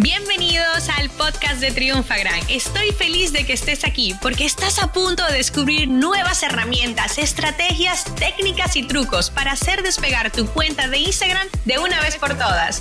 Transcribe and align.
Bienvenidos 0.00 0.88
al 0.96 1.10
podcast 1.10 1.60
de 1.60 1.72
Triunfagram. 1.72 2.38
Estoy 2.48 2.92
feliz 2.92 3.32
de 3.32 3.44
que 3.44 3.52
estés 3.52 3.84
aquí 3.84 4.14
porque 4.22 4.44
estás 4.44 4.80
a 4.80 4.92
punto 4.92 5.26
de 5.26 5.32
descubrir 5.32 5.88
nuevas 5.88 6.44
herramientas, 6.44 7.18
estrategias, 7.18 8.04
técnicas 8.14 8.76
y 8.76 8.86
trucos 8.86 9.28
para 9.28 9.50
hacer 9.50 9.82
despegar 9.82 10.30
tu 10.30 10.46
cuenta 10.46 10.86
de 10.86 10.98
Instagram 10.98 11.48
de 11.64 11.80
una 11.80 12.00
vez 12.00 12.16
por 12.16 12.38
todas. 12.38 12.80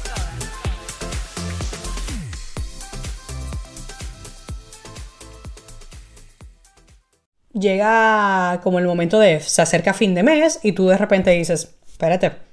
Llega 7.52 8.62
como 8.62 8.78
el 8.78 8.86
momento 8.86 9.18
de 9.18 9.40
se 9.40 9.63
acerca 9.63 9.96
fin 9.96 10.13
de 10.13 10.22
mes 10.22 10.60
y 10.62 10.74
tú 10.74 10.88
de 10.90 10.99
repente 10.99 11.31
dices, 11.31 11.74
espérate, 11.88 12.46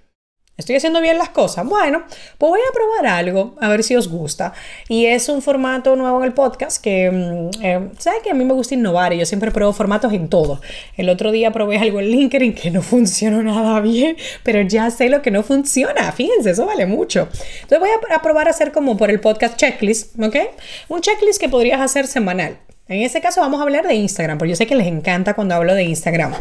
¿Estoy 0.57 0.77
haciendo 0.77 1.01
bien 1.01 1.19
las 1.19 1.31
cosas? 1.31 1.67
Bueno, 1.67 2.05
pues 2.39 2.51
voy 2.51 2.61
a 2.61 2.73
probar 2.73 3.19
algo, 3.19 3.57
a 3.61 3.69
ver 3.69 3.83
si 3.83 3.97
os 3.97 4.09
gusta. 4.09 4.53
Y 4.89 5.07
es 5.07 5.29
un 5.29 5.43
formato 5.43 5.97
nuevo 5.97 6.19
en 6.19 6.27
el 6.27 6.33
podcast 6.33 6.81
que, 6.81 7.11
mm, 7.11 7.51
eh, 7.61 7.89
¿sabes 7.99 8.23
que 8.23 8.31
A 8.31 8.35
mí 8.35 8.45
me 8.45 8.55
gusta 8.55 8.75
innovar 8.75 9.13
y 9.13 9.19
yo 9.19 9.27
siempre 9.27 9.51
pruebo 9.51 9.73
formatos 9.73 10.13
en 10.13 10.29
todo. 10.29 10.61
El 10.97 11.09
otro 11.09 11.33
día 11.33 11.51
probé 11.51 11.79
algo 11.79 11.99
en 11.99 12.07
LinkedIn 12.07 12.55
que 12.55 12.71
no 12.71 12.83
funcionó 12.83 13.43
nada 13.43 13.81
bien, 13.81 14.17
pero 14.45 14.61
ya 14.63 14.93
sé 14.93 15.09
lo 15.09 15.23
que 15.23 15.33
no 15.33 15.43
funciona. 15.43 16.13
Fíjense, 16.13 16.51
eso 16.51 16.67
vale 16.67 16.87
mucho. 16.87 17.29
Entonces 17.63 17.81
voy 17.81 17.91
a, 17.91 18.15
a 18.15 18.23
probar 18.23 18.47
a 18.47 18.51
hacer 18.51 18.71
como 18.71 18.97
por 18.97 19.11
el 19.11 19.19
podcast 19.19 19.57
checklist, 19.57 20.17
¿ok? 20.21 20.37
Un 20.89 21.01
checklist 21.01 21.41
que 21.41 21.49
podrías 21.49 21.81
hacer 21.81 22.07
semanal. 22.07 22.59
En 22.87 23.01
este 23.01 23.21
caso 23.23 23.41
vamos 23.41 23.61
a 23.61 23.63
hablar 23.63 23.89
de 23.89 23.95
Instagram, 23.95 24.37
porque 24.37 24.51
yo 24.51 24.57
sé 24.57 24.67
que 24.67 24.75
les 24.77 24.87
encanta 24.87 25.33
cuando 25.35 25.55
hablo 25.55 25.75
de 25.75 25.85
Instagram. 25.85 26.35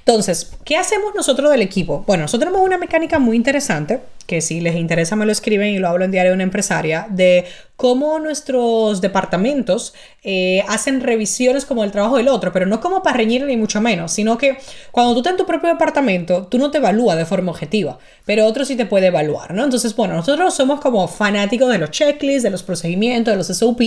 Entonces, 0.00 0.52
¿qué 0.64 0.76
hacemos 0.76 1.14
nosotros 1.14 1.50
del 1.50 1.62
equipo? 1.62 2.04
Bueno, 2.06 2.22
nosotros 2.22 2.48
tenemos 2.48 2.66
una 2.66 2.78
mecánica 2.78 3.18
muy 3.18 3.36
interesante, 3.36 4.00
que 4.26 4.40
si 4.40 4.60
les 4.60 4.76
interesa 4.76 5.16
me 5.16 5.26
lo 5.26 5.32
escriben 5.32 5.74
y 5.74 5.78
lo 5.78 5.88
hablo 5.88 6.04
en 6.04 6.10
Diario 6.10 6.30
de 6.30 6.34
una 6.36 6.44
Empresaria, 6.44 7.06
de 7.10 7.46
cómo 7.76 8.18
nuestros 8.18 9.00
departamentos 9.00 9.92
eh, 10.22 10.64
hacen 10.68 11.00
revisiones 11.00 11.64
como 11.64 11.82
el 11.82 11.90
trabajo 11.90 12.16
del 12.16 12.28
otro, 12.28 12.52
pero 12.52 12.66
no 12.66 12.80
como 12.80 13.02
para 13.02 13.16
reñir 13.16 13.44
ni 13.44 13.56
mucho 13.56 13.80
menos, 13.80 14.12
sino 14.12 14.38
que 14.38 14.58
cuando 14.92 15.14
tú 15.14 15.20
estás 15.20 15.32
en 15.32 15.38
tu 15.38 15.46
propio 15.46 15.70
departamento, 15.70 16.46
tú 16.46 16.58
no 16.58 16.70
te 16.70 16.78
evalúas 16.78 17.16
de 17.16 17.26
forma 17.26 17.50
objetiva, 17.50 17.98
pero 18.24 18.46
otro 18.46 18.64
sí 18.64 18.76
te 18.76 18.86
puede 18.86 19.08
evaluar, 19.08 19.52
¿no? 19.52 19.64
Entonces, 19.64 19.96
bueno, 19.96 20.14
nosotros 20.14 20.54
somos 20.54 20.80
como 20.80 21.08
fanáticos 21.08 21.70
de 21.70 21.78
los 21.78 21.90
checklists, 21.90 22.44
de 22.44 22.50
los 22.50 22.62
procedimientos, 22.62 23.32
de 23.32 23.38
los 23.38 23.48
SOP, 23.48 23.80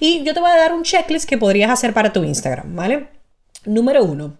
y 0.00 0.22
yo 0.22 0.34
te 0.34 0.40
voy 0.40 0.50
a 0.50 0.56
dar 0.56 0.72
un 0.72 0.84
checklist 0.84 1.28
que 1.28 1.36
podrías 1.36 1.70
hacer 1.70 1.92
para 1.92 2.12
tu 2.12 2.22
Instagram, 2.22 2.76
¿vale? 2.76 3.08
Número 3.64 4.04
uno. 4.04 4.38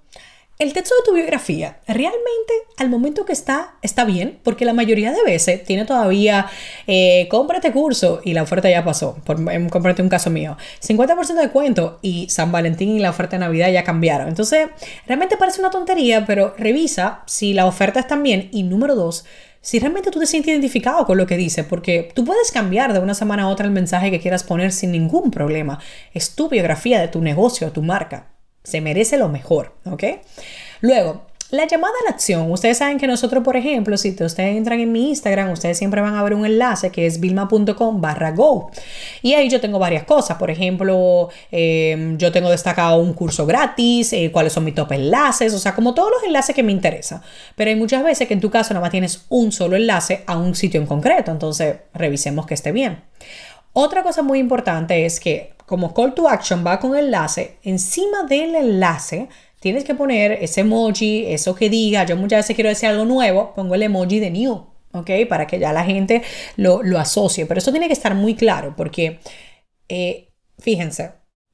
El 0.61 0.75
texto 0.75 0.95
de 0.95 1.07
tu 1.07 1.15
biografía 1.15 1.79
realmente 1.87 2.53
al 2.77 2.91
momento 2.91 3.25
que 3.25 3.33
está, 3.33 3.77
está 3.81 4.05
bien, 4.05 4.41
porque 4.43 4.67
la 4.67 4.75
mayoría 4.75 5.11
de 5.11 5.23
veces 5.23 5.65
tiene 5.65 5.87
todavía, 5.87 6.49
eh, 6.87 7.29
cómprate 7.31 7.73
curso 7.73 8.21
y 8.25 8.35
la 8.35 8.43
oferta 8.43 8.69
ya 8.69 8.85
pasó, 8.85 9.17
por, 9.25 9.41
em, 9.51 9.71
cómprate 9.71 10.03
un 10.03 10.11
caso 10.11 10.29
mío, 10.29 10.59
50% 10.81 11.41
de 11.41 11.49
cuento 11.49 11.99
y 12.03 12.29
San 12.29 12.53
Valentín 12.53 12.91
y 12.91 12.99
la 12.99 13.09
oferta 13.09 13.37
de 13.37 13.41
Navidad 13.41 13.71
ya 13.73 13.85
cambiaron. 13.85 14.29
Entonces, 14.29 14.69
realmente 15.07 15.39
parece 15.39 15.61
una 15.61 15.71
tontería, 15.71 16.27
pero 16.27 16.55
revisa 16.59 17.23
si 17.25 17.55
la 17.55 17.65
oferta 17.65 17.99
está 17.99 18.17
bien 18.17 18.51
y 18.53 18.63
número 18.63 18.95
dos, 18.95 19.25
si 19.63 19.79
realmente 19.79 20.11
tú 20.11 20.21
te 20.21 20.27
sientes 20.27 20.51
identificado 20.51 21.07
con 21.07 21.17
lo 21.17 21.27
que 21.27 21.39
dice, 21.39 21.65
porque 21.65 22.13
tú 22.15 22.27
puedes 22.27 22.53
cambiar 22.53 22.93
de 22.93 22.99
una 22.99 23.15
semana 23.15 23.45
a 23.45 23.49
otra 23.49 23.65
el 23.65 23.73
mensaje 23.73 24.11
que 24.11 24.21
quieras 24.21 24.45
poner 24.45 24.73
sin 24.73 24.93
ningún 24.93 25.31
problema. 25.31 25.79
Es 26.13 26.35
tu 26.35 26.51
biografía 26.51 27.01
de 27.01 27.09
tu 27.09 27.23
negocio, 27.23 27.73
tu 27.73 27.81
marca. 27.81 28.30
Se 28.63 28.81
merece 28.81 29.17
lo 29.19 29.29
mejor, 29.29 29.75
¿ok? 29.85 30.05
Luego, 30.81 31.23
la 31.51 31.67
llamada 31.67 31.93
a 32.03 32.11
la 32.11 32.15
acción. 32.15 32.51
Ustedes 32.53 32.79
saben 32.79 32.99
que 32.99 33.09
nosotros, 33.09 33.43
por 33.43 33.57
ejemplo, 33.57 33.97
si 33.97 34.11
ustedes 34.11 34.57
entran 34.57 34.79
en 34.79 34.93
mi 34.93 35.09
Instagram, 35.09 35.51
ustedes 35.51 35.79
siempre 35.79 36.01
van 36.01 36.15
a 36.15 36.23
ver 36.23 36.35
un 36.35 36.47
enlace 36.47 36.91
que 36.91 37.07
es 37.07 37.19
vilma.com 37.19 38.01
barra 38.01 38.31
go. 38.31 38.71
Y 39.21 39.35
ahí 39.35 39.49
yo 39.49 39.61
tengo 39.61 39.81
varias 39.81 40.05
cosas. 40.05 40.39
Por 40.39 40.51
ejemplo, 40.51 41.29
em, 41.51 42.17
yo 42.19 42.31
tengo 42.31 42.51
destacado 42.51 42.99
un 42.99 43.15
curso 43.15 43.47
gratis, 43.47 44.13
eh, 44.13 44.31
cuáles 44.33 44.53
son 44.53 44.65
mis 44.65 44.77
top 44.77 44.93
enlaces, 44.93 45.53
o 45.53 45.59
sea, 45.59 45.75
como 45.75 45.93
todos 45.93 46.13
los 46.13 46.23
enlaces 46.23 46.55
que 46.55 46.63
me 46.63 46.71
interesan. 46.71 47.21
Pero 47.57 47.71
hay 47.71 47.77
muchas 47.77 48.05
veces 48.05 48.29
que 48.29 48.35
en 48.35 48.41
tu 48.41 48.51
caso 48.51 48.73
nada 48.73 48.83
más 48.83 48.93
tienes 48.93 49.25
un 49.29 49.51
solo 49.51 49.75
enlace 49.75 50.23
a 50.27 50.39
un 50.39 50.55
sitio 50.55 50.81
en 50.81 50.87
concreto. 50.87 51.33
Entonces, 51.33 51.79
revisemos 51.95 52.47
que 52.47 52.55
esté 52.55 52.71
bien. 52.71 53.03
Otra 53.73 54.03
cosa 54.05 54.23
muy 54.23 54.39
importante 54.39 55.05
es 55.05 55.19
que 55.21 55.53
como 55.71 55.95
call 55.95 56.15
to 56.15 56.29
action 56.29 56.65
va 56.67 56.81
con 56.81 56.97
enlace, 56.97 57.59
encima 57.63 58.25
del 58.25 58.57
enlace 58.57 59.29
tienes 59.61 59.85
que 59.85 59.95
poner 59.95 60.33
ese 60.33 60.63
emoji, 60.63 61.27
eso 61.29 61.55
que 61.55 61.71
diga, 61.71 62.05
yo 62.05 62.17
muchas 62.17 62.41
veces 62.41 62.57
quiero 62.57 62.71
decir 62.71 62.89
algo 62.89 63.05
nuevo, 63.05 63.55
pongo 63.55 63.77
el 63.77 63.85
emoji 63.85 64.19
de 64.19 64.33
new, 64.33 64.67
¿ok? 64.91 65.11
Para 65.29 65.47
que 65.47 65.61
ya 65.61 65.73
la 65.73 65.85
gente 65.85 66.23
lo, 66.57 66.81
asocie. 66.99 67.47
Pero 67.47 67.59
eso 67.59 67.71
tiene 67.71 67.87
que 67.87 67.93
estar 67.93 68.17
muy 68.17 68.35
claro 68.35 68.75
porque, 68.77 69.21
eh, 69.89 70.33
fíjense, 70.59 71.13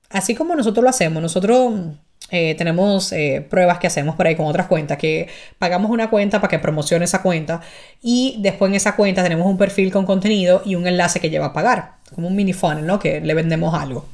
así 0.08 0.34
como 0.34 0.56
nosotros 0.56 0.82
lo 0.82 0.88
hacemos, 0.88 1.20
nosotros 1.20 1.74
eh, 2.30 2.56
tenemos 2.56 3.12
eh, 3.12 3.46
pruebas 3.48 3.78
que 3.78 3.86
hacemos 3.86 4.16
por 4.16 4.26
ahí 4.26 4.34
con 4.34 4.46
otras 4.46 4.66
cuentas, 4.66 4.98
que 4.98 5.28
pagamos 5.58 5.90
una 5.90 6.10
cuenta 6.10 6.40
para 6.40 6.50
que 6.50 6.58
promocione 6.58 7.04
esa 7.04 7.22
cuenta 7.22 7.60
y 8.02 8.36
después 8.40 8.68
en 8.70 8.74
esa 8.74 8.96
cuenta 8.96 9.22
tenemos 9.22 9.46
un 9.46 9.56
perfil 9.56 9.92
con 9.92 10.06
contenido 10.06 10.62
y 10.64 10.74
un 10.74 10.86
enlace 10.86 11.20
que 11.20 11.30
lleva 11.30 11.46
a 11.46 11.52
pagar, 11.52 11.92
como 12.14 12.26
un 12.26 12.34
mini 12.34 12.52
funnel, 12.52 12.84
¿no? 12.84 12.98
Que 12.98 13.20
le 13.20 13.34
vendemos 13.34 13.74
algo. 13.74 14.06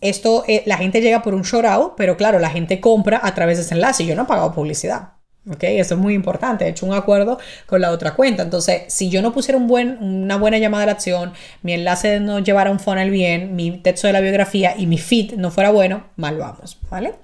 Esto, 0.00 0.44
eh, 0.46 0.62
la 0.66 0.78
gente 0.78 1.00
llega 1.00 1.22
por 1.22 1.34
un 1.34 1.42
short 1.42 1.94
pero 1.96 2.16
claro, 2.16 2.38
la 2.38 2.50
gente 2.50 2.80
compra 2.80 3.20
a 3.22 3.34
través 3.34 3.58
de 3.58 3.64
ese 3.64 3.74
enlace 3.74 4.06
yo 4.06 4.14
no 4.14 4.22
he 4.22 4.26
pagado 4.26 4.54
publicidad. 4.54 5.19
¿Ok? 5.48 5.64
Eso 5.64 5.94
es 5.94 6.00
muy 6.00 6.14
importante. 6.14 6.66
He 6.66 6.68
hecho 6.68 6.86
un 6.86 6.94
acuerdo 6.94 7.38
con 7.66 7.80
la 7.80 7.90
otra 7.90 8.14
cuenta. 8.14 8.42
Entonces, 8.42 8.82
si 8.88 9.08
yo 9.08 9.22
no 9.22 9.32
pusiera 9.32 9.56
un 9.56 9.66
buen, 9.66 9.96
una 10.02 10.36
buena 10.36 10.58
llamada 10.58 10.82
a 10.82 10.86
la 10.86 10.92
acción, 10.92 11.32
mi 11.62 11.72
enlace 11.72 12.20
no 12.20 12.40
llevara 12.40 12.70
un 12.70 12.78
funnel 12.78 13.10
bien, 13.10 13.56
mi 13.56 13.70
texto 13.78 14.06
de 14.06 14.12
la 14.12 14.20
biografía 14.20 14.74
y 14.76 14.86
mi 14.86 14.98
feed 14.98 15.34
no 15.34 15.50
fuera 15.50 15.70
bueno, 15.70 16.04
mal 16.16 16.36
vamos. 16.36 16.78
¿Vale? 16.90 17.14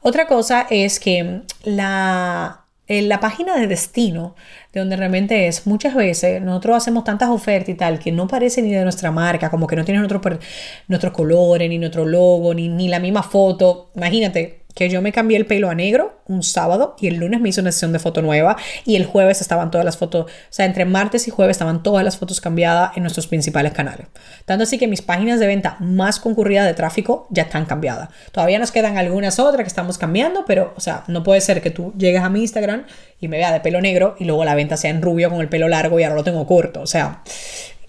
Otra 0.00 0.26
cosa 0.26 0.66
es 0.68 0.98
que 0.98 1.42
la, 1.62 2.64
en 2.88 3.08
la 3.08 3.20
página 3.20 3.56
de 3.56 3.68
destino, 3.68 4.34
de 4.72 4.80
donde 4.80 4.96
realmente 4.96 5.46
es, 5.46 5.66
muchas 5.66 5.94
veces 5.94 6.42
nosotros 6.42 6.76
hacemos 6.76 7.04
tantas 7.04 7.28
ofertas 7.28 7.68
y 7.68 7.74
tal 7.74 8.00
que 8.00 8.10
no 8.10 8.26
parece 8.26 8.62
ni 8.62 8.72
de 8.72 8.82
nuestra 8.82 9.12
marca, 9.12 9.50
como 9.50 9.68
que 9.68 9.76
no 9.76 9.84
tiene 9.84 10.00
nuestros 10.00 11.12
colores, 11.12 11.68
ni 11.68 11.78
nuestro 11.78 12.04
logo, 12.04 12.52
ni, 12.54 12.68
ni 12.68 12.88
la 12.88 12.98
misma 12.98 13.22
foto. 13.22 13.92
Imagínate, 13.94 14.61
que 14.74 14.88
yo 14.88 15.02
me 15.02 15.12
cambié 15.12 15.36
el 15.36 15.46
pelo 15.46 15.70
a 15.70 15.74
negro 15.74 16.20
un 16.26 16.42
sábado 16.42 16.96
y 17.00 17.08
el 17.08 17.16
lunes 17.16 17.40
me 17.40 17.48
hizo 17.48 17.60
una 17.60 17.72
sesión 17.72 17.92
de 17.92 17.98
foto 17.98 18.22
nueva 18.22 18.56
y 18.84 18.96
el 18.96 19.04
jueves 19.04 19.40
estaban 19.40 19.70
todas 19.70 19.84
las 19.84 19.96
fotos, 19.96 20.26
o 20.26 20.28
sea, 20.50 20.66
entre 20.66 20.84
martes 20.84 21.28
y 21.28 21.30
jueves 21.30 21.54
estaban 21.54 21.82
todas 21.82 22.04
las 22.04 22.16
fotos 22.16 22.40
cambiadas 22.40 22.96
en 22.96 23.02
nuestros 23.02 23.26
principales 23.26 23.72
canales. 23.72 24.06
Tanto 24.44 24.64
así 24.64 24.78
que 24.78 24.86
mis 24.86 25.02
páginas 25.02 25.40
de 25.40 25.46
venta 25.46 25.76
más 25.80 26.20
concurridas 26.20 26.66
de 26.66 26.74
tráfico 26.74 27.26
ya 27.30 27.44
están 27.44 27.66
cambiadas. 27.66 28.08
Todavía 28.32 28.58
nos 28.58 28.70
quedan 28.70 28.98
algunas 28.98 29.38
otras 29.38 29.64
que 29.64 29.68
estamos 29.68 29.98
cambiando, 29.98 30.44
pero, 30.46 30.72
o 30.76 30.80
sea, 30.80 31.04
no 31.08 31.22
puede 31.22 31.40
ser 31.40 31.60
que 31.60 31.70
tú 31.70 31.92
llegues 31.96 32.22
a 32.22 32.30
mi 32.30 32.40
Instagram 32.40 32.84
y 33.20 33.28
me 33.28 33.38
vea 33.38 33.52
de 33.52 33.60
pelo 33.60 33.80
negro 33.80 34.16
y 34.18 34.24
luego 34.24 34.44
la 34.44 34.54
venta 34.54 34.76
sea 34.76 34.90
en 34.90 35.02
rubio 35.02 35.30
con 35.30 35.40
el 35.40 35.48
pelo 35.48 35.68
largo 35.68 35.98
y 36.00 36.04
ahora 36.04 36.16
lo 36.16 36.24
tengo 36.24 36.46
corto. 36.46 36.80
O 36.80 36.86
sea, 36.86 37.22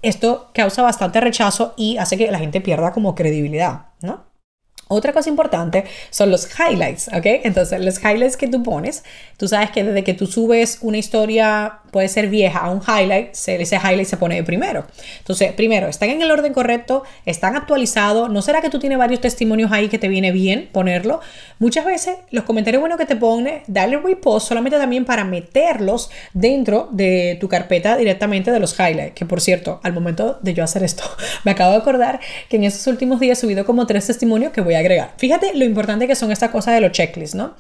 esto 0.02 0.52
causa 0.54 0.82
bastante 0.82 1.22
rechazo 1.22 1.74
y 1.78 1.98
hace 1.98 2.18
que 2.18 2.30
la 2.30 2.40
gente 2.40 2.62
pierda 2.62 2.92
como 2.92 3.16
credibilidad, 3.16 3.88
¿no? 4.02 4.33
Otra 4.94 5.14
cosa 5.14 5.30
importante 5.30 5.86
son 6.10 6.32
los 6.32 6.48
highlights, 6.60 7.10
¿ok? 7.10 7.26
Entonces, 7.44 7.80
los 7.82 8.00
highlights 8.00 8.38
que 8.38 8.48
tú 8.48 8.64
pones, 8.64 9.04
tú 9.38 9.48
sabes 9.48 9.72
que 9.72 9.84
desde 9.84 10.04
que 10.04 10.14
tú 10.14 10.28
subes 10.28 10.80
una 10.82 10.98
historia, 10.98 11.80
puede 11.92 12.08
ser 12.08 12.28
vieja, 12.28 12.60
a 12.60 12.70
un 12.72 12.82
highlight, 12.82 13.32
ese 13.32 13.76
highlight 13.76 14.08
se 14.08 14.18
pone 14.18 14.36
de 14.36 14.44
primero. 14.44 14.86
Entonces, 15.20 15.54
primero, 15.54 15.88
¿están 15.88 16.10
en 16.10 16.22
el 16.22 16.32
orden 16.32 16.54
correcto? 16.54 17.04
¿Están 17.26 17.56
actualizados? 17.56 18.30
¿No 18.30 18.42
será 18.42 18.62
que 18.62 18.70
tú 18.70 18.80
tienes 18.80 18.98
varios 18.98 19.22
testimonios 19.22 19.72
ahí 19.72 19.90
que 19.90 20.00
te 20.00 20.08
viene 20.08 20.32
bien 20.32 20.70
ponerlo? 20.72 21.22
Muchas 21.60 21.86
veces, 21.86 22.16
los 22.32 22.44
comentarios 22.44 22.82
buenos 22.82 22.98
que 22.98 23.06
te 23.06 23.16
pone, 23.16 23.64
dale 23.68 23.98
repost 23.98 24.48
solamente 24.48 24.78
también 24.78 25.06
para 25.06 25.24
meterlos 25.24 26.10
dentro 26.34 26.90
de 26.92 27.38
tu 27.40 27.48
carpeta 27.48 27.96
directamente 27.96 28.52
de 28.52 28.60
los 28.60 28.78
highlights. 28.80 29.14
Que 29.14 29.26
por 29.26 29.40
cierto, 29.40 29.80
al 29.84 29.94
momento 29.94 30.40
de 30.42 30.54
yo 30.54 30.64
hacer 30.64 30.84
esto, 30.84 31.04
me 31.44 31.52
acabo 31.52 31.72
de 31.72 31.78
acordar 31.78 32.20
que 32.50 32.58
en 32.58 32.64
estos 32.64 32.88
últimos 32.88 33.20
días 33.20 33.38
he 33.38 33.42
subido 33.42 33.66
como 33.66 33.86
tres 33.86 34.08
testimonios 34.08 34.52
que 34.52 34.62
voy 34.62 34.74
a 34.74 34.82
agregar. 34.84 35.14
Fíjate 35.18 35.54
lo 35.56 35.66
importante 35.66 36.08
que 36.08 36.16
son 36.16 36.32
estas 36.32 36.52
cosas 36.52 36.76
de 36.76 36.82
los 36.82 36.92
checklists, 36.92 37.36
¿no? 37.36 37.56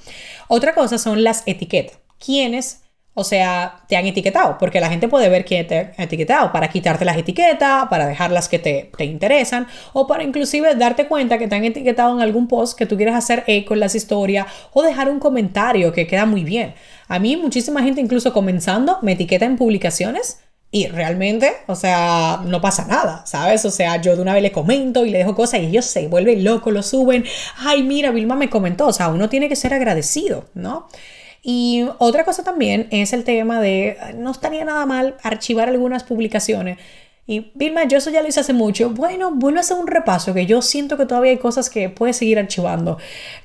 Otra 0.47 0.73
cosa 0.73 0.97
son 0.97 1.23
las 1.23 1.43
etiquetas. 1.45 1.97
¿Quiénes 2.23 2.83
o 3.15 3.23
sea, 3.23 3.83
te 3.87 3.95
han 3.95 4.07
etiquetado, 4.07 4.57
porque 4.57 4.79
la 4.79 4.89
gente 4.89 5.07
puede 5.07 5.29
ver 5.29 5.45
quién 5.45 5.67
te 5.67 5.93
ha 5.95 6.03
etiquetado 6.03 6.51
para 6.51 6.69
quitarte 6.69 7.05
las 7.05 7.15
etiquetas, 7.15 7.87
para 7.87 8.07
dejar 8.07 8.31
las 8.31 8.49
que 8.49 8.57
te, 8.57 8.89
te, 8.97 9.05
interesan, 9.05 9.67
o 9.93 10.07
para 10.07 10.23
inclusive 10.23 10.73
darte 10.75 11.07
cuenta 11.07 11.37
que 11.37 11.47
te 11.47 11.55
han 11.55 11.63
etiquetado 11.63 12.15
en 12.15 12.21
algún 12.23 12.47
post 12.47 12.75
que 12.75 12.87
tú 12.87 12.97
quieres 12.97 13.13
hacer 13.13 13.43
eco 13.45 13.75
en 13.75 13.81
las 13.81 13.93
historias, 13.93 14.47
o 14.73 14.81
dejar 14.81 15.09
un 15.09 15.19
comentario 15.19 15.91
que 15.91 16.07
queda 16.07 16.25
muy 16.25 16.43
bien. 16.43 16.73
A 17.07 17.19
mí 17.19 17.37
muchísima 17.37 17.83
gente, 17.83 18.01
incluso 18.01 18.33
comenzando, 18.33 18.97
me 19.03 19.11
etiqueta 19.11 19.45
en 19.45 19.57
publicaciones 19.57 20.39
y 20.75 20.87
realmente, 20.87 21.53
o 21.67 21.75
sea, 21.75 22.41
no 22.45 22.59
pasa 22.59 22.87
nada, 22.87 23.23
¿sabes? 23.27 23.63
O 23.63 23.69
sea, 23.69 24.01
yo 24.01 24.15
de 24.15 24.23
una 24.23 24.33
vez 24.33 24.41
le 24.41 24.51
comento 24.51 25.05
y 25.05 25.11
le 25.11 25.19
dejo 25.19 25.35
cosas 25.35 25.59
y 25.59 25.67
ellos 25.67 25.85
se 25.85 26.07
vuelven 26.07 26.43
locos, 26.43 26.73
lo 26.73 26.81
suben. 26.81 27.25
Ay, 27.59 27.83
mira, 27.83 28.09
Vilma 28.09 28.35
me 28.35 28.49
comentó. 28.49 28.87
O 28.87 28.93
sea, 28.93 29.09
uno 29.09 29.29
tiene 29.29 29.49
que 29.49 29.55
ser 29.55 29.71
agradecido, 29.75 30.45
¿no? 30.55 30.87
Y 31.43 31.85
otra 31.99 32.25
cosa 32.25 32.43
también 32.43 32.87
es 32.89 33.13
el 33.13 33.23
tema 33.23 33.61
de, 33.61 33.97
no 34.15 34.31
estaría 34.31 34.65
nada 34.65 34.87
mal 34.87 35.15
archivar 35.21 35.69
algunas 35.69 36.03
publicaciones 36.03 36.79
Y 37.25 37.51
Vilma, 37.55 37.83
yo 37.85 37.99
eso 37.99 38.09
ya 38.09 38.21
lo 38.21 38.27
hice 38.27 38.39
hace 38.39 38.53
mucho. 38.53 38.89
Bueno, 38.89 39.31
vuelvo 39.33 39.59
a 39.59 39.61
hacer 39.61 39.77
un 39.77 39.87
repaso, 39.87 40.33
que 40.33 40.45
yo 40.45 40.61
siento 40.61 40.97
que 40.97 41.05
todavía 41.05 41.31
hay 41.31 41.37
cosas 41.37 41.69
que 41.69 41.89
puedes 41.89 42.17
seguir 42.17 42.39
archivando. 42.39 42.97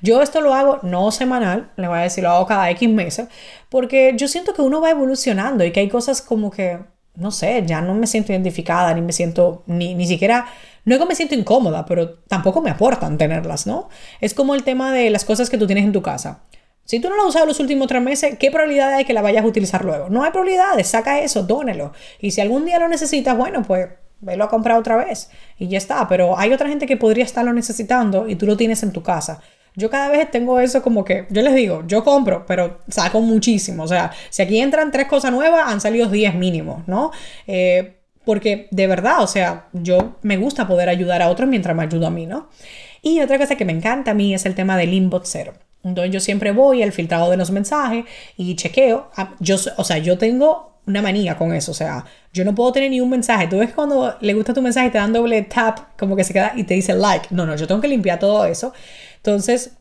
Yo 0.02 0.22
esto 0.22 0.40
lo 0.40 0.54
hago 0.54 0.80
no 0.82 1.10
semanal, 1.12 1.70
le 1.76 1.88
voy 1.88 1.98
a 1.98 2.02
decir, 2.02 2.24
lo 2.24 2.30
hago 2.30 2.46
cada 2.46 2.70
X 2.70 2.88
meses, 2.88 3.28
porque 3.68 4.14
yo 4.16 4.28
siento 4.28 4.54
que 4.54 4.62
uno 4.62 4.80
va 4.80 4.90
evolucionando 4.90 5.64
y 5.64 5.72
que 5.72 5.80
hay 5.80 5.88
cosas 5.88 6.22
como 6.22 6.50
que, 6.50 6.78
no 7.18 7.30
sé, 7.30 7.64
ya 7.66 7.80
no 7.80 7.94
me 7.94 8.06
siento 8.06 8.32
identificada, 8.32 8.94
ni 8.94 9.02
me 9.02 9.12
siento, 9.12 9.62
ni, 9.66 9.94
ni 9.94 10.06
siquiera, 10.06 10.46
no 10.84 10.98
que 10.98 11.04
me 11.04 11.14
siento 11.14 11.34
incómoda, 11.34 11.84
pero 11.84 12.14
tampoco 12.28 12.62
me 12.62 12.70
aportan 12.70 13.18
tenerlas, 13.18 13.66
¿no? 13.66 13.88
Es 14.20 14.34
como 14.34 14.54
el 14.54 14.62
tema 14.62 14.92
de 14.92 15.10
las 15.10 15.24
cosas 15.24 15.50
que 15.50 15.58
tú 15.58 15.66
tienes 15.66 15.84
en 15.84 15.92
tu 15.92 16.00
casa. 16.00 16.44
Si 16.84 17.00
tú 17.00 17.10
no 17.10 17.16
lo 17.16 17.22
has 17.22 17.28
usado 17.28 17.44
los 17.44 17.60
últimos 17.60 17.86
tres 17.88 18.00
meses, 18.00 18.38
¿qué 18.38 18.50
probabilidad 18.50 18.94
hay 18.94 19.04
que 19.04 19.12
la 19.12 19.20
vayas 19.20 19.44
a 19.44 19.46
utilizar 19.46 19.84
luego? 19.84 20.08
No 20.08 20.24
hay 20.24 20.30
probabilidades, 20.30 20.88
saca 20.88 21.20
eso, 21.20 21.42
dónelo. 21.42 21.92
Y 22.18 22.30
si 22.30 22.40
algún 22.40 22.64
día 22.64 22.78
lo 22.78 22.88
necesitas, 22.88 23.36
bueno, 23.36 23.62
pues 23.62 23.88
velo 24.20 24.44
a 24.44 24.48
comprar 24.48 24.78
otra 24.78 24.96
vez 24.96 25.30
y 25.58 25.68
ya 25.68 25.76
está. 25.76 26.08
Pero 26.08 26.38
hay 26.38 26.52
otra 26.52 26.68
gente 26.68 26.86
que 26.86 26.96
podría 26.96 27.24
estarlo 27.24 27.52
necesitando 27.52 28.26
y 28.26 28.36
tú 28.36 28.46
lo 28.46 28.56
tienes 28.56 28.82
en 28.82 28.92
tu 28.92 29.02
casa. 29.02 29.42
Yo 29.78 29.90
cada 29.90 30.08
vez 30.08 30.28
tengo 30.28 30.58
eso 30.58 30.82
como 30.82 31.04
que, 31.04 31.26
yo 31.30 31.40
les 31.40 31.54
digo, 31.54 31.84
yo 31.86 32.02
compro, 32.02 32.44
pero 32.46 32.80
saco 32.88 33.20
muchísimo. 33.20 33.84
O 33.84 33.86
sea, 33.86 34.10
si 34.28 34.42
aquí 34.42 34.58
entran 34.58 34.90
tres 34.90 35.06
cosas 35.06 35.30
nuevas, 35.30 35.62
han 35.68 35.80
salido 35.80 36.08
diez 36.08 36.34
mínimos, 36.34 36.86
¿no? 36.88 37.12
Eh, 37.46 38.00
porque 38.24 38.66
de 38.72 38.86
verdad, 38.88 39.22
o 39.22 39.28
sea, 39.28 39.68
yo 39.72 40.16
me 40.22 40.36
gusta 40.36 40.66
poder 40.66 40.88
ayudar 40.88 41.22
a 41.22 41.30
otros 41.30 41.48
mientras 41.48 41.76
me 41.76 41.84
ayudo 41.84 42.08
a 42.08 42.10
mí, 42.10 42.26
¿no? 42.26 42.48
Y 43.02 43.20
otra 43.20 43.38
cosa 43.38 43.54
que 43.54 43.64
me 43.64 43.72
encanta 43.72 44.10
a 44.10 44.14
mí 44.14 44.34
es 44.34 44.46
el 44.46 44.56
tema 44.56 44.76
del 44.76 44.92
inbox 44.92 45.28
cero. 45.30 45.54
Entonces 45.84 46.12
yo 46.12 46.18
siempre 46.18 46.50
voy 46.50 46.82
al 46.82 46.90
filtrado 46.90 47.30
de 47.30 47.36
los 47.36 47.52
mensajes 47.52 48.04
y 48.36 48.56
chequeo. 48.56 49.10
Ah, 49.16 49.36
yo, 49.38 49.56
o 49.76 49.84
sea, 49.84 49.98
yo 49.98 50.18
tengo 50.18 50.67
una 50.88 51.02
manía 51.02 51.36
con 51.36 51.52
eso. 51.54 51.70
O 51.70 51.74
sea, 51.74 52.04
yo 52.32 52.44
no 52.44 52.54
puedo 52.54 52.72
tener 52.72 52.90
ni 52.90 53.00
un 53.00 53.10
mensaje. 53.10 53.46
Tú 53.46 53.58
ves 53.58 53.72
cuando 53.72 54.16
le 54.20 54.34
gusta 54.34 54.54
tu 54.54 54.62
mensaje 54.62 54.88
y 54.88 54.90
te 54.90 54.98
dan 54.98 55.12
doble 55.12 55.42
tap, 55.42 55.96
como 55.98 56.16
que 56.16 56.24
se 56.24 56.32
queda 56.32 56.52
y 56.56 56.64
te 56.64 56.74
dice 56.74 56.94
like. 56.94 57.28
No, 57.30 57.46
no, 57.46 57.54
yo 57.54 57.66
tengo 57.66 57.80
que 57.80 57.88
limpiar 57.88 58.18
todo 58.18 58.44
eso. 58.44 58.72
Entonces, 59.16 59.76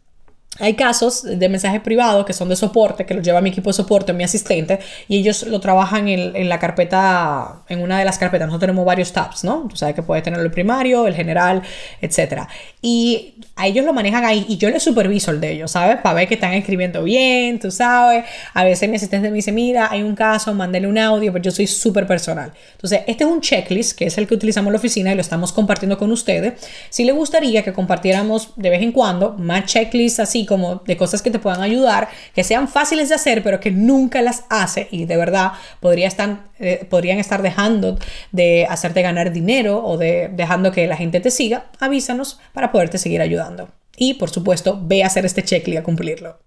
hay 0.59 0.73
casos 0.73 1.23
de 1.23 1.49
mensajes 1.49 1.81
privados 1.81 2.25
que 2.25 2.33
son 2.33 2.49
de 2.49 2.55
soporte, 2.55 3.05
que 3.05 3.13
los 3.13 3.23
lleva 3.23 3.41
mi 3.41 3.49
equipo 3.49 3.69
de 3.69 3.75
soporte, 3.75 4.13
mi 4.13 4.23
asistente, 4.23 4.79
y 5.07 5.17
ellos 5.17 5.43
lo 5.43 5.59
trabajan 5.59 6.07
en, 6.07 6.49
la 6.49 6.59
carpeta, 6.59 7.61
en 7.69 7.81
una 7.81 7.99
de 7.99 8.05
las 8.05 8.17
carpetas. 8.17 8.47
Nosotros 8.47 8.67
tenemos 8.67 8.85
varios 8.85 9.11
tabs, 9.13 9.43
¿no? 9.43 9.67
Tú 9.69 9.75
sabes 9.75 9.93
que 9.93 10.01
puedes 10.01 10.23
tener 10.23 10.39
el 10.39 10.49
primario, 10.49 11.05
el 11.07 11.15
general, 11.15 11.61
etc. 12.01 12.43
Y 12.81 13.35
a 13.55 13.67
ellos 13.67 13.85
lo 13.85 13.93
manejan 13.93 14.25
ahí 14.25 14.45
y 14.49 14.57
yo 14.57 14.69
les 14.69 14.81
superviso 14.81 15.31
el 15.31 15.41
de 15.41 15.51
ellos, 15.53 15.71
¿sabes? 15.71 15.97
Para 16.01 16.15
ver 16.15 16.27
que 16.27 16.35
están 16.35 16.53
escribiendo 16.53 17.03
bien, 17.03 17.59
tú 17.59 17.69
sabes. 17.69 18.25
A 18.53 18.63
veces 18.63 18.89
mi 18.89 18.95
asistente 18.95 19.29
me 19.29 19.35
dice, 19.35 19.51
mira, 19.51 19.89
hay 19.91 20.01
un 20.01 20.15
caso, 20.15 20.53
mándale 20.53 20.87
un 20.87 20.97
audio, 20.97 21.31
pero 21.31 21.43
yo 21.43 21.51
soy 21.51 21.67
súper 21.67 22.07
personal. 22.07 22.51
Entonces, 22.73 23.01
este 23.05 23.23
es 23.23 23.29
un 23.29 23.41
checklist, 23.41 23.97
que 23.97 24.05
es 24.05 24.17
el 24.17 24.27
que 24.27 24.33
utilizamos 24.33 24.67
en 24.67 24.73
la 24.73 24.79
oficina 24.79 25.11
y 25.11 25.15
lo 25.15 25.21
estamos 25.21 25.53
compartiendo 25.53 25.97
con 25.97 26.11
ustedes. 26.11 26.53
Si 26.89 27.03
le 27.03 27.11
gustaría 27.11 27.63
que 27.63 27.73
compartiéramos 27.73 28.53
de 28.55 28.69
vez 28.69 28.81
en 28.81 28.91
cuando 28.91 29.33
más 29.37 29.65
checklists 29.65 30.19
como 30.45 30.75
de 30.85 30.97
cosas 30.97 31.21
que 31.21 31.31
te 31.31 31.39
puedan 31.39 31.61
ayudar, 31.61 32.09
que 32.33 32.43
sean 32.43 32.67
fáciles 32.67 33.09
de 33.09 33.15
hacer, 33.15 33.43
pero 33.43 33.59
que 33.59 33.71
nunca 33.71 34.21
las 34.21 34.45
hace 34.49 34.87
y 34.91 35.05
de 35.05 35.17
verdad 35.17 35.53
podría 35.79 36.07
estar, 36.07 36.45
eh, 36.59 36.85
podrían 36.89 37.19
estar 37.19 37.41
dejando 37.41 37.97
de 38.31 38.65
hacerte 38.69 39.01
ganar 39.01 39.31
dinero 39.31 39.83
o 39.83 39.97
de 39.97 40.29
dejando 40.31 40.71
que 40.71 40.87
la 40.87 40.97
gente 40.97 41.19
te 41.19 41.31
siga, 41.31 41.65
avísanos 41.79 42.39
para 42.53 42.71
poderte 42.71 42.97
seguir 42.97 43.21
ayudando. 43.21 43.69
Y 43.97 44.13
por 44.15 44.29
supuesto, 44.29 44.79
ve 44.81 45.03
a 45.03 45.07
hacer 45.07 45.25
este 45.25 45.43
checklist 45.43 45.79
a 45.79 45.83
cumplirlo. 45.83 46.46